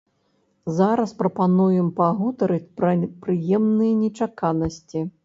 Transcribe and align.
Зараз 0.77 1.11
прапануем 1.19 1.91
пагутарыць 1.99 2.73
пра 2.79 2.95
прыемныя 3.27 3.93
нечаканасці! 4.03 5.05